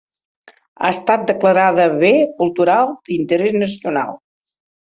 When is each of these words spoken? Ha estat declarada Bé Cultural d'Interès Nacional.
Ha 0.85 0.89
estat 0.93 1.27
declarada 1.31 1.87
Bé 2.05 2.11
Cultural 2.41 2.97
d'Interès 3.11 3.55
Nacional. 3.67 4.19